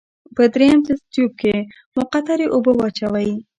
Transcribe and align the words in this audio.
په 0.35 0.43
دریم 0.53 0.79
تست 0.85 1.05
تیوب 1.13 1.31
کې 1.41 1.55
مقطرې 1.97 2.47
اوبه 2.53 2.71
واچوئ. 2.75 3.31